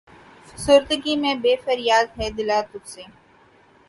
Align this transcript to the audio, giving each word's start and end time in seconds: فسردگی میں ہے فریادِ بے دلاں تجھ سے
فسردگی 0.47 1.15
میں 1.21 1.33
ہے 1.43 1.55
فریادِ 1.65 2.07
بے 2.17 2.27
دلاں 2.37 2.61
تجھ 2.71 2.87
سے 2.93 3.03